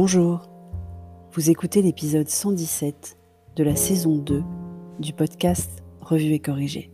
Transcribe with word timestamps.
Bonjour, 0.00 0.48
vous 1.32 1.50
écoutez 1.50 1.82
l'épisode 1.82 2.28
117 2.28 3.18
de 3.56 3.64
la 3.64 3.74
saison 3.74 4.14
2 4.14 4.44
du 5.00 5.12
podcast 5.12 5.82
Revue 6.00 6.34
et 6.34 6.38
corrigé. 6.38 6.92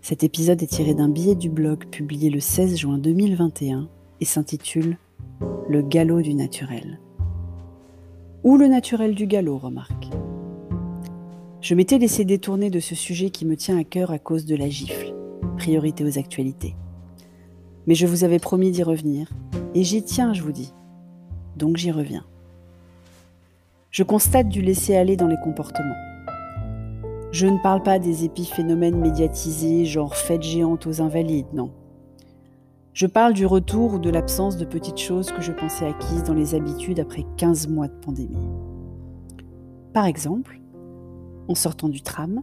Cet 0.00 0.22
épisode 0.22 0.62
est 0.62 0.68
tiré 0.68 0.94
d'un 0.94 1.08
billet 1.08 1.34
du 1.34 1.50
blog 1.50 1.86
publié 1.86 2.30
le 2.30 2.38
16 2.38 2.76
juin 2.76 2.98
2021 2.98 3.88
et 4.20 4.24
s'intitule 4.24 4.96
Le 5.68 5.82
galop 5.82 6.22
du 6.22 6.34
naturel. 6.34 7.00
Ou 8.44 8.56
le 8.56 8.68
naturel 8.68 9.16
du 9.16 9.26
galop, 9.26 9.58
remarque. 9.58 10.10
Je 11.60 11.74
m'étais 11.74 11.98
laissé 11.98 12.24
détourner 12.24 12.70
de 12.70 12.78
ce 12.78 12.94
sujet 12.94 13.30
qui 13.30 13.44
me 13.44 13.56
tient 13.56 13.76
à 13.76 13.82
cœur 13.82 14.12
à 14.12 14.20
cause 14.20 14.46
de 14.46 14.54
la 14.54 14.68
gifle, 14.68 15.16
priorité 15.58 16.04
aux 16.04 16.16
actualités. 16.16 16.76
Mais 17.88 17.96
je 17.96 18.06
vous 18.06 18.22
avais 18.22 18.38
promis 18.38 18.70
d'y 18.70 18.84
revenir, 18.84 19.32
et 19.74 19.82
j'y 19.82 20.04
tiens, 20.04 20.32
je 20.32 20.44
vous 20.44 20.52
dis 20.52 20.72
donc 21.60 21.76
j'y 21.76 21.92
reviens. 21.92 22.24
Je 23.90 24.02
constate 24.02 24.48
du 24.48 24.62
laisser-aller 24.62 25.16
dans 25.16 25.28
les 25.28 25.38
comportements. 25.44 25.94
Je 27.32 27.46
ne 27.46 27.62
parle 27.62 27.82
pas 27.82 28.00
des 28.00 28.24
épiphénomènes 28.24 28.98
médiatisés, 28.98 29.84
genre 29.84 30.16
fête 30.16 30.42
géante 30.42 30.86
aux 30.86 31.00
invalides, 31.00 31.52
non. 31.52 31.70
Je 32.92 33.06
parle 33.06 33.34
du 33.34 33.46
retour 33.46 33.94
ou 33.94 33.98
de 33.98 34.10
l'absence 34.10 34.56
de 34.56 34.64
petites 34.64 34.98
choses 34.98 35.30
que 35.30 35.42
je 35.42 35.52
pensais 35.52 35.86
acquises 35.86 36.24
dans 36.24 36.34
les 36.34 36.54
habitudes 36.56 36.98
après 36.98 37.24
15 37.36 37.68
mois 37.68 37.86
de 37.86 37.94
pandémie. 37.94 38.48
Par 39.92 40.06
exemple, 40.06 40.60
en 41.46 41.54
sortant 41.54 41.88
du 41.88 42.00
tram, 42.00 42.42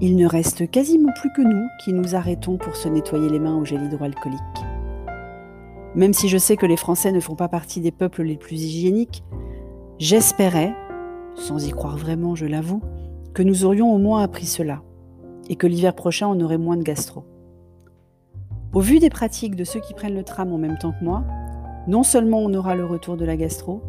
il 0.00 0.16
ne 0.16 0.26
reste 0.26 0.70
quasiment 0.70 1.12
plus 1.20 1.30
que 1.32 1.42
nous 1.42 1.66
qui 1.84 1.92
nous 1.92 2.14
arrêtons 2.14 2.58
pour 2.58 2.76
se 2.76 2.88
nettoyer 2.88 3.30
les 3.30 3.38
mains 3.38 3.56
au 3.56 3.64
gel 3.64 3.84
hydroalcoolique. 3.84 4.61
Même 5.94 6.14
si 6.14 6.28
je 6.28 6.38
sais 6.38 6.56
que 6.56 6.64
les 6.64 6.78
Français 6.78 7.12
ne 7.12 7.20
font 7.20 7.34
pas 7.34 7.48
partie 7.48 7.80
des 7.80 7.90
peuples 7.90 8.22
les 8.22 8.38
plus 8.38 8.62
hygiéniques, 8.62 9.22
j'espérais, 9.98 10.74
sans 11.34 11.66
y 11.66 11.70
croire 11.70 11.98
vraiment, 11.98 12.34
je 12.34 12.46
l'avoue, 12.46 12.80
que 13.34 13.42
nous 13.42 13.64
aurions 13.66 13.94
au 13.94 13.98
moins 13.98 14.22
appris 14.22 14.46
cela, 14.46 14.82
et 15.50 15.56
que 15.56 15.66
l'hiver 15.66 15.94
prochain 15.94 16.28
on 16.28 16.40
aurait 16.40 16.56
moins 16.56 16.78
de 16.78 16.82
gastro. 16.82 17.24
Au 18.72 18.80
vu 18.80 19.00
des 19.00 19.10
pratiques 19.10 19.54
de 19.54 19.64
ceux 19.64 19.80
qui 19.80 19.92
prennent 19.92 20.14
le 20.14 20.24
tram 20.24 20.50
en 20.50 20.56
même 20.56 20.78
temps 20.78 20.92
que 20.92 21.04
moi, 21.04 21.24
non 21.86 22.02
seulement 22.02 22.38
on 22.38 22.54
aura 22.54 22.74
le 22.74 22.86
retour 22.86 23.18
de 23.18 23.26
la 23.26 23.36
gastro, 23.36 23.82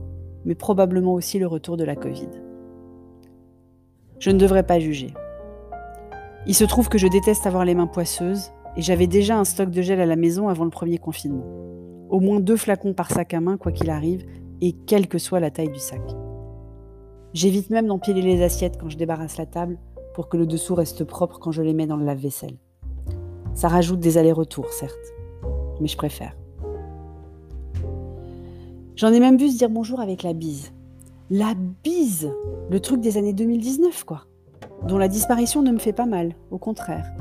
mais 0.43 0.55
probablement 0.55 1.13
aussi 1.13 1.39
le 1.39 1.47
retour 1.47 1.77
de 1.77 1.85
la 1.85 1.95
Covid. 1.95 2.29
Je 4.19 4.29
ne 4.29 4.37
devrais 4.37 4.63
pas 4.63 4.79
juger. 4.79 5.13
Il 6.47 6.55
se 6.55 6.65
trouve 6.65 6.89
que 6.89 6.97
je 6.97 7.07
déteste 7.07 7.47
avoir 7.47 7.63
les 7.63 7.75
mains 7.75 7.87
poisseuses, 7.87 8.51
et 8.75 8.81
j'avais 8.81 9.07
déjà 9.07 9.37
un 9.37 9.45
stock 9.45 9.69
de 9.69 9.81
gel 9.81 10.01
à 10.01 10.05
la 10.05 10.17
maison 10.17 10.49
avant 10.49 10.65
le 10.65 10.69
premier 10.69 10.97
confinement 10.97 11.45
au 12.13 12.19
moins 12.19 12.39
deux 12.39 12.57
flacons 12.57 12.93
par 12.93 13.09
sac 13.09 13.33
à 13.33 13.41
main, 13.41 13.57
quoi 13.57 13.71
qu'il 13.71 13.89
arrive, 13.89 14.23
et 14.61 14.73
quelle 14.73 15.07
que 15.07 15.17
soit 15.17 15.39
la 15.39 15.49
taille 15.49 15.71
du 15.71 15.79
sac. 15.79 15.99
J'évite 17.33 17.71
même 17.71 17.87
d'empiler 17.87 18.21
les 18.21 18.43
assiettes 18.43 18.77
quand 18.79 18.87
je 18.87 18.97
débarrasse 18.97 19.37
la 19.37 19.47
table 19.47 19.79
pour 20.13 20.29
que 20.29 20.37
le 20.37 20.45
dessous 20.45 20.75
reste 20.75 21.03
propre 21.05 21.39
quand 21.39 21.51
je 21.51 21.63
les 21.63 21.73
mets 21.73 21.87
dans 21.87 21.97
le 21.97 22.05
lave-vaisselle. 22.05 22.55
Ça 23.55 23.67
rajoute 23.67 23.99
des 23.99 24.19
allers-retours, 24.19 24.69
certes, 24.69 24.93
mais 25.81 25.87
je 25.87 25.97
préfère. 25.97 26.37
J'en 28.95 29.11
ai 29.11 29.19
même 29.19 29.37
vu 29.37 29.49
se 29.49 29.57
dire 29.57 29.71
bonjour 29.71 29.99
avec 29.99 30.21
la 30.21 30.33
bise. 30.33 30.71
La 31.31 31.55
bise 31.83 32.31
Le 32.69 32.79
truc 32.79 33.01
des 33.01 33.17
années 33.17 33.33
2019, 33.33 34.03
quoi. 34.03 34.27
Dont 34.87 34.99
la 34.99 35.07
disparition 35.07 35.63
ne 35.63 35.71
me 35.71 35.79
fait 35.79 35.93
pas 35.93 36.05
mal, 36.05 36.35
au 36.51 36.59
contraire. 36.59 37.11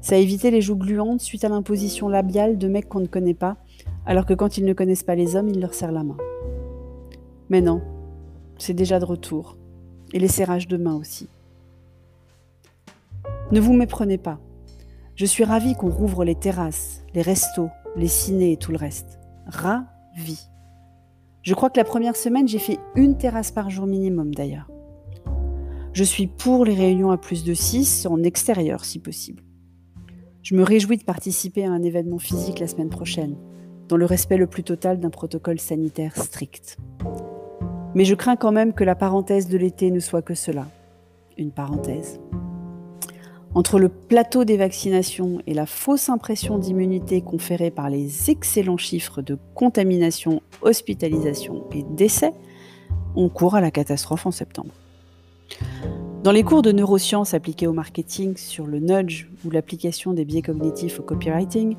Ça 0.00 0.14
a 0.14 0.18
évité 0.18 0.50
les 0.50 0.62
joues 0.62 0.76
gluantes 0.76 1.20
suite 1.20 1.44
à 1.44 1.50
l'imposition 1.50 2.08
labiale 2.08 2.56
de 2.56 2.66
mecs 2.66 2.88
qu'on 2.88 3.00
ne 3.00 3.06
connaît 3.06 3.34
pas 3.34 3.58
alors 4.06 4.26
que 4.26 4.34
quand 4.34 4.58
ils 4.58 4.64
ne 4.64 4.72
connaissent 4.72 5.02
pas 5.02 5.14
les 5.14 5.36
hommes, 5.36 5.48
ils 5.48 5.60
leur 5.60 5.74
serrent 5.74 5.92
la 5.92 6.04
main. 6.04 6.16
Mais 7.48 7.60
non, 7.60 7.82
c'est 8.58 8.74
déjà 8.74 8.98
de 8.98 9.04
retour, 9.04 9.56
et 10.12 10.18
les 10.18 10.28
serrages 10.28 10.68
de 10.68 10.76
main 10.76 10.94
aussi. 10.94 11.28
Ne 13.50 13.60
vous 13.60 13.74
méprenez 13.74 14.18
pas. 14.18 14.38
Je 15.14 15.26
suis 15.26 15.44
ravie 15.44 15.74
qu'on 15.74 15.90
rouvre 15.90 16.24
les 16.24 16.34
terrasses, 16.34 17.04
les 17.14 17.22
restos, 17.22 17.68
les 17.96 18.08
cinés 18.08 18.52
et 18.52 18.56
tout 18.56 18.72
le 18.72 18.78
reste. 18.78 19.18
Ravie. 19.46 20.48
Je 21.42 21.54
crois 21.54 21.70
que 21.70 21.78
la 21.78 21.84
première 21.84 22.16
semaine, 22.16 22.48
j'ai 22.48 22.58
fait 22.58 22.78
une 22.94 23.18
terrasse 23.18 23.50
par 23.50 23.68
jour 23.68 23.86
minimum 23.86 24.34
d'ailleurs. 24.34 24.70
Je 25.92 26.04
suis 26.04 26.26
pour 26.26 26.64
les 26.64 26.74
réunions 26.74 27.10
à 27.10 27.18
plus 27.18 27.44
de 27.44 27.52
6 27.52 28.06
en 28.06 28.22
extérieur 28.22 28.84
si 28.84 28.98
possible. 28.98 29.42
Je 30.42 30.54
me 30.54 30.62
réjouis 30.62 30.96
de 30.96 31.04
participer 31.04 31.66
à 31.66 31.70
un 31.70 31.82
événement 31.82 32.18
physique 32.18 32.60
la 32.60 32.66
semaine 32.66 32.88
prochaine, 32.88 33.36
dans 33.92 33.98
le 33.98 34.06
respect 34.06 34.38
le 34.38 34.46
plus 34.46 34.62
total 34.62 35.00
d'un 35.00 35.10
protocole 35.10 35.60
sanitaire 35.60 36.16
strict. 36.16 36.78
Mais 37.94 38.06
je 38.06 38.14
crains 38.14 38.36
quand 38.36 38.50
même 38.50 38.72
que 38.72 38.84
la 38.84 38.94
parenthèse 38.94 39.48
de 39.48 39.58
l'été 39.58 39.90
ne 39.90 40.00
soit 40.00 40.22
que 40.22 40.32
cela, 40.32 40.66
une 41.36 41.50
parenthèse. 41.50 42.18
Entre 43.54 43.78
le 43.78 43.90
plateau 43.90 44.46
des 44.46 44.56
vaccinations 44.56 45.42
et 45.46 45.52
la 45.52 45.66
fausse 45.66 46.08
impression 46.08 46.56
d'immunité 46.56 47.20
conférée 47.20 47.70
par 47.70 47.90
les 47.90 48.30
excellents 48.30 48.78
chiffres 48.78 49.20
de 49.20 49.36
contamination, 49.54 50.40
hospitalisation 50.62 51.64
et 51.72 51.82
décès, 51.82 52.32
on 53.14 53.28
court 53.28 53.56
à 53.56 53.60
la 53.60 53.70
catastrophe 53.70 54.24
en 54.24 54.30
septembre. 54.30 54.72
Dans 56.22 56.32
les 56.32 56.44
cours 56.44 56.62
de 56.62 56.72
neurosciences 56.72 57.34
appliquées 57.34 57.66
au 57.66 57.72
marketing 57.74 58.36
sur 58.38 58.64
le 58.64 58.78
nudge 58.78 59.28
ou 59.44 59.50
l'application 59.50 60.14
des 60.14 60.24
biais 60.24 60.40
cognitifs 60.40 60.98
au 60.98 61.02
copywriting, 61.02 61.76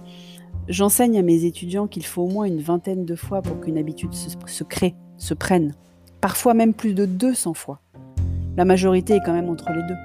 J'enseigne 0.70 1.20
à 1.20 1.24
mes 1.24 1.44
étudiants 1.44 1.88
qu'il 1.88 2.06
faut 2.06 2.22
au 2.22 2.30
moins 2.30 2.46
une 2.46 2.62
vingtaine 2.62 3.04
de 3.04 3.16
fois 3.16 3.42
pour 3.42 3.60
qu'une 3.60 3.78
habitude 3.78 4.14
se, 4.14 4.64
crée, 4.64 4.96
se 5.18 5.34
prenne. 5.34 5.76
Parfois 6.22 6.54
même 6.54 6.74
plus 6.74 6.94
de 6.94 7.06
200 7.06 7.54
fois. 7.54 7.82
La 8.56 8.64
majorité 8.64 9.16
est 9.16 9.22
quand 9.26 9.34
même 9.34 9.50
entre 9.50 9.72
les 9.72 9.84
deux. 9.84 9.98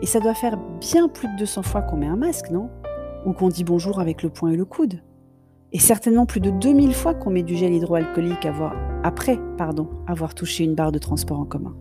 Et 0.00 0.06
ça 0.06 0.20
doit 0.20 0.34
faire 0.34 0.56
bien 0.80 1.08
plus 1.08 1.28
de 1.28 1.36
200 1.36 1.62
fois 1.62 1.82
qu'on 1.82 1.98
met 1.98 2.06
un 2.06 2.16
masque, 2.16 2.50
non? 2.50 2.70
Ou 3.26 3.32
qu'on 3.32 3.48
dit 3.48 3.64
bonjour 3.64 4.00
avec 4.00 4.22
le 4.22 4.30
poing 4.30 4.50
et 4.50 4.56
le 4.56 4.64
coude. 4.64 5.00
Et 5.72 5.78
certainement 5.78 6.24
plus 6.24 6.40
de 6.40 6.50
2000 6.50 6.94
fois 6.94 7.12
qu'on 7.12 7.30
met 7.30 7.42
du 7.42 7.54
gel 7.54 7.74
hydroalcoolique 7.74 8.46
après 9.02 9.38
pardon, 9.58 9.90
avoir 10.06 10.34
touché 10.34 10.64
une 10.64 10.74
barre 10.74 10.92
de 10.92 10.98
transport 10.98 11.38
en 11.38 11.44
commun. 11.44 11.76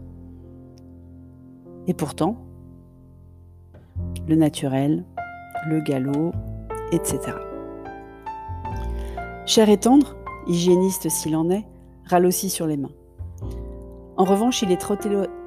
Et 1.87 1.93
pourtant, 1.93 2.37
le 4.27 4.35
naturel, 4.35 5.05
le 5.69 5.79
galop, 5.79 6.33
etc. 6.91 7.52
Cher 9.45 9.67
et 9.67 9.77
tendre, 9.77 10.15
hygiéniste 10.47 11.09
s'il 11.09 11.35
en 11.35 11.49
est, 11.49 11.65
râle 12.05 12.25
aussi 12.25 12.49
sur 12.49 12.65
les 12.65 12.77
mains. 12.77 12.93
En 14.15 14.23
revanche, 14.23 14.61
il 14.61 14.71
est 14.71 14.77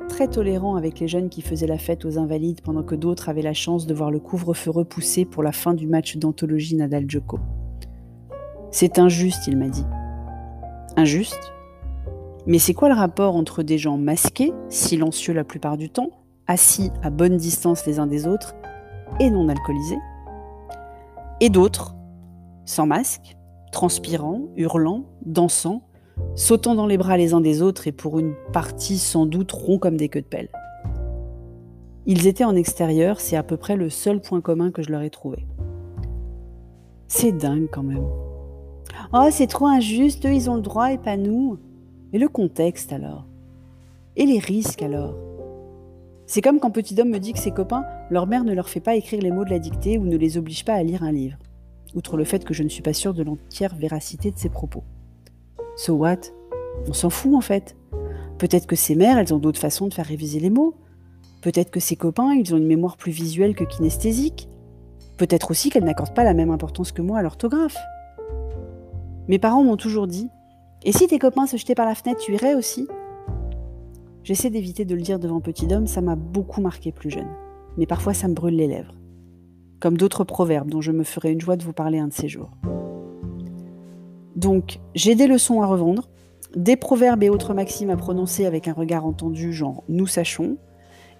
très 0.09 0.29
tolérant 0.29 0.77
avec 0.77 1.01
les 1.01 1.09
jeunes 1.09 1.31
qui 1.31 1.41
faisaient 1.41 1.67
la 1.67 1.79
fête 1.79 2.05
aux 2.05 2.19
invalides 2.19 2.61
pendant 2.61 2.83
que 2.83 2.95
d'autres 2.95 3.31
avaient 3.31 3.41
la 3.41 3.55
chance 3.55 3.87
de 3.87 3.95
voir 3.95 4.11
le 4.11 4.21
couvre-feu 4.21 4.71
repoussé 4.71 5.25
pour 5.25 5.43
la 5.43 5.53
fin 5.53 5.73
du 5.73 5.87
match 5.87 6.19
d'anthologie 6.19 6.77
Nadal-Joko. 6.77 7.39
C'est 8.71 8.99
injuste, 8.99 9.47
il 9.47 9.57
m'a 9.57 9.69
dit. 9.69 9.87
Injuste? 10.97 11.53
Mais 12.47 12.59
c'est 12.59 12.75
quoi 12.75 12.89
le 12.89 12.95
rapport 12.95 13.35
entre 13.35 13.63
des 13.63 13.79
gens 13.79 13.97
masqués, 13.97 14.53
silencieux 14.69 15.33
la 15.33 15.45
plupart 15.45 15.79
du 15.79 15.89
temps, 15.89 16.11
assis 16.47 16.91
à 17.03 17.11
bonne 17.11 17.39
distance 17.39 17.87
les 17.87 17.99
uns 17.99 18.07
des 18.07 18.27
autres, 18.27 18.55
et 19.21 19.31
non 19.31 19.49
alcoolisés, 19.49 19.99
et 21.41 21.49
d'autres, 21.49 21.95
sans 22.67 22.87
masque, 22.87 23.36
transpirant, 23.73 24.43
hurlant, 24.57 25.05
dansant, 25.25 25.83
sautant 26.35 26.75
dans 26.75 26.87
les 26.87 26.99
bras 26.99 27.17
les 27.17 27.35
uns 27.35 27.41
des 27.41 27.63
autres 27.63 27.87
et 27.89 27.93
pour 27.93 28.19
une 28.19 28.35
partie 28.53 28.99
sans 28.99 29.27
doute 29.27 29.53
ronds 29.53 29.79
comme 29.79 29.97
des 29.97 30.09
queues 30.09 30.23
de 30.23 30.27
pelle. 30.27 30.49
Ils 32.07 32.27
étaient 32.27 32.45
en 32.45 32.55
extérieur, 32.55 33.21
c'est 33.21 33.37
à 33.37 33.43
peu 33.43 33.57
près 33.57 33.77
le 33.77 33.91
seul 33.91 34.21
point 34.21 34.41
commun 34.41 34.71
que 34.71 34.83
je 34.83 34.91
leur 34.91 35.03
ai 35.03 35.11
trouvé. 35.11 35.47
C'est 37.09 37.33
dingue 37.33 37.69
quand 37.71 37.83
même. 37.83 38.07
Oh, 39.13 39.29
c'est 39.31 39.47
trop 39.47 39.67
injuste, 39.67 40.25
eux 40.27 40.33
ils 40.33 40.49
ont 40.49 40.57
le 40.57 40.63
droit 40.63 40.93
et 40.93 40.99
pas 40.99 41.17
nous. 41.17 41.59
Et 42.13 42.19
le 42.19 42.29
contexte 42.29 42.93
alors? 42.93 43.27
Et 44.17 44.25
les 44.25 44.39
risques 44.39 44.83
alors? 44.83 45.15
C'est 46.27 46.41
comme 46.41 46.61
quand 46.61 46.71
Petit 46.71 47.01
Homme 47.01 47.11
me 47.11 47.19
dit 47.19 47.33
que 47.33 47.39
ses 47.39 47.51
copains, 47.51 47.85
leur 48.11 48.27
mère 48.27 48.45
ne 48.45 48.55
leur 48.55 48.69
fait 48.69 48.81
pas 48.81 48.97
écrire 48.97 49.21
les 49.21 49.31
mots 49.31 49.45
de 49.45 49.51
la 49.51 49.59
dictée 49.59 49.99
ou 49.99 50.05
ne 50.05 50.17
les 50.17 50.39
oblige 50.39 50.65
pas 50.65 50.75
à 50.75 50.83
lire 50.83 51.03
un 51.03 51.13
livre 51.13 51.37
outre 51.97 52.17
le 52.17 52.25
fait 52.25 52.45
que 52.45 52.55
je 52.55 52.63
ne 52.63 52.69
suis 52.69 52.83
pas 52.83 52.93
sûre 52.93 53.15
de 53.15 53.23
l'entière 53.23 53.75
véracité 53.75 54.31
de 54.31 54.39
ses 54.39 54.51
propos. 54.51 54.85
So 55.77 55.95
what? 55.95 56.21
On 56.87 56.93
s'en 56.93 57.11
fout 57.11 57.35
en 57.35 57.41
fait. 57.41 57.77
Peut-être 58.39 58.67
que 58.67 58.77
ses 58.77 58.95
mères, 58.95 59.19
elles 59.19 59.33
ont 59.33 59.39
d'autres 59.39 59.59
façons 59.59 59.89
de 59.89 59.95
faire 59.95 60.07
réviser 60.07 60.39
les 60.39 60.51
mots. 60.51 60.75
Peut-être 61.41 61.71
que 61.71 61.81
ses 61.81 61.97
copains, 61.97 62.35
ils 62.35 62.55
ont 62.55 62.59
une 62.59 62.67
mémoire 62.67 62.97
plus 62.97 63.13
visuelle 63.13 63.55
que 63.55 63.65
kinesthésique. 63.65 64.49
Peut-être 65.17 65.51
aussi 65.51 65.71
qu'elles 65.71 65.85
n'accordent 65.85 66.15
pas 66.15 66.25
la 66.25 66.35
même 66.35 66.51
importance 66.51 66.93
que 66.93 67.03
moi 67.03 67.19
à 67.19 67.23
l'orthographe. 67.23 67.79
Mes 69.29 69.39
parents 69.39 69.65
m'ont 69.65 69.79
toujours 69.79 70.07
dit 70.07 70.29
Et 70.85 70.93
si 70.93 71.07
tes 71.07 71.19
copains 71.19 71.47
se 71.47 71.57
jetaient 71.57 71.75
par 71.75 71.87
la 71.87 71.95
fenêtre, 71.95 72.21
tu 72.21 72.35
irais 72.35 72.55
aussi? 72.55 72.87
J'essaie 74.23 74.51
d'éviter 74.51 74.85
de 74.85 74.95
le 74.95 75.01
dire 75.01 75.19
devant 75.19 75.41
petit 75.41 75.73
homme, 75.73 75.87
ça 75.87 76.03
m'a 76.03 76.17
beaucoup 76.17 76.61
marqué 76.61 76.93
plus 76.93 77.11
jeune. 77.11 77.31
Mais 77.79 77.87
parfois 77.87 78.13
ça 78.13 78.29
me 78.29 78.35
brûle 78.35 78.57
les 78.57 78.67
lèvres 78.67 78.95
comme 79.81 79.97
d'autres 79.97 80.25
proverbes 80.25 80.71
dont 80.71 80.81
je 80.81 80.93
me 80.93 81.05
ferai 81.05 81.33
une 81.33 81.41
joie 81.41 81.57
de 81.57 81.65
vous 81.65 81.73
parler 81.73 81.99
un 81.99 82.09
de 82.09 82.13
ces 82.13 82.29
jours. 82.29 82.51
Donc, 84.35 84.81
j'ai 84.95 85.15
des 85.15 85.27
leçons 85.27 85.63
à 85.63 85.67
revendre, 85.67 86.09
des 86.55 86.77
proverbes 86.77 87.23
et 87.23 87.31
autres 87.31 87.55
maximes 87.55 87.91
à 87.91 87.97
prononcer 87.97 88.47
avec 88.47 88.69
un 88.69 88.73
regard 88.73 89.07
entendu, 89.07 89.53
genre 89.53 89.83
nous 89.89 90.07
sachons, 90.07 90.57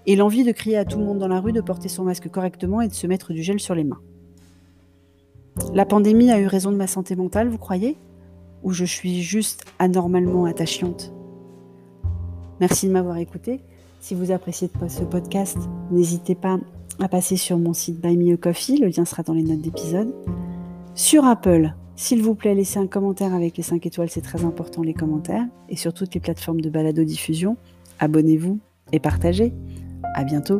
et 0.05 0.15
l'envie 0.15 0.43
de 0.43 0.51
crier 0.51 0.77
à 0.77 0.85
tout 0.85 0.99
le 0.99 1.05
monde 1.05 1.19
dans 1.19 1.27
la 1.27 1.39
rue 1.39 1.51
de 1.51 1.61
porter 1.61 1.89
son 1.89 2.03
masque 2.03 2.29
correctement 2.29 2.81
et 2.81 2.87
de 2.87 2.93
se 2.93 3.07
mettre 3.07 3.33
du 3.33 3.43
gel 3.43 3.59
sur 3.59 3.75
les 3.75 3.83
mains. 3.83 4.01
La 5.73 5.85
pandémie 5.85 6.31
a 6.31 6.39
eu 6.39 6.47
raison 6.47 6.71
de 6.71 6.77
ma 6.77 6.87
santé 6.87 7.15
mentale, 7.15 7.49
vous 7.49 7.57
croyez? 7.57 7.97
Ou 8.63 8.71
je 8.71 8.85
suis 8.85 9.21
juste 9.21 9.65
anormalement 9.79 10.45
attachante? 10.45 11.13
Merci 12.59 12.87
de 12.87 12.93
m'avoir 12.93 13.17
écouté. 13.17 13.61
Si 13.99 14.15
vous 14.15 14.31
appréciez 14.31 14.69
ce 14.87 15.03
podcast, 15.03 15.57
n'hésitez 15.91 16.35
pas 16.35 16.57
à 16.99 17.07
passer 17.07 17.37
sur 17.37 17.57
mon 17.57 17.73
site 17.73 17.99
Buy 18.01 18.17
Me 18.17 18.37
Coffee, 18.37 18.77
le 18.77 18.87
lien 18.87 19.05
sera 19.05 19.23
dans 19.23 19.33
les 19.33 19.43
notes 19.43 19.61
d'épisode. 19.61 20.13
Sur 20.95 21.25
Apple, 21.25 21.73
s'il 21.95 22.21
vous 22.21 22.35
plaît, 22.35 22.55
laissez 22.55 22.79
un 22.79 22.87
commentaire 22.87 23.33
avec 23.33 23.57
les 23.57 23.63
5 23.63 23.85
étoiles, 23.85 24.09
c'est 24.09 24.21
très 24.21 24.45
important 24.45 24.83
les 24.83 24.93
commentaires. 24.93 25.45
Et 25.69 25.75
sur 25.75 25.93
toutes 25.93 26.13
les 26.13 26.19
plateformes 26.19 26.61
de 26.61 26.69
balado-diffusion, 26.69 27.57
abonnez-vous 27.99 28.59
et 28.91 28.99
partagez. 28.99 29.53
À 30.15 30.23
bientôt 30.23 30.59